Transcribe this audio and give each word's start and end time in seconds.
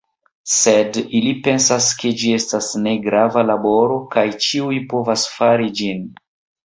Sed 0.51 0.95
ili 1.19 1.33
pensas 1.47 1.89
ke 1.99 2.13
ĝi 2.21 2.31
estas 2.37 2.69
ne 2.87 2.95
grava 3.05 3.45
laboro 3.53 3.99
kaj 4.17 4.27
ĉiuj 4.47 4.81
povas 4.95 5.27
fari 5.35 5.71
ĝin. 5.83 6.03